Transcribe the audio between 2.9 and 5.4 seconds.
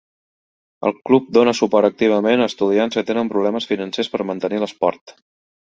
que tenen problemes financers per mantenir l'esport.